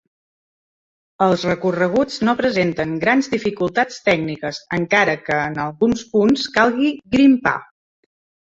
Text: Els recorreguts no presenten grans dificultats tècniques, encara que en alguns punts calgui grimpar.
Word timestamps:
Els 1.25 1.41
recorreguts 1.49 2.15
no 2.29 2.35
presenten 2.39 2.95
grans 3.03 3.29
dificultats 3.35 3.99
tècniques, 4.09 4.63
encara 4.79 5.15
que 5.29 5.39
en 5.45 5.63
alguns 5.69 6.05
punts 6.17 6.51
calgui 6.59 6.93
grimpar. 7.19 7.59